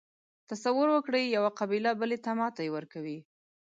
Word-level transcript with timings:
تصور 0.49 0.87
وکړئ 0.93 1.23
یوه 1.35 1.51
قبیله 1.59 1.91
بلې 1.99 2.17
ته 2.25 2.31
ماتې 2.39 2.67
ورکوي. 2.75 3.19